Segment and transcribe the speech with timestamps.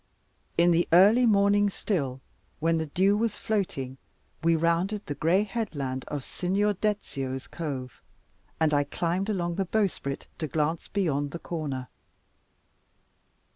[0.57, 2.21] In the early morning still,
[2.59, 3.99] when the dew was floating,
[4.43, 8.01] we rounded the gray headland of Signor Dezio's cove,
[8.59, 11.87] and I climbed along the bowsprit to glance beyond the corner.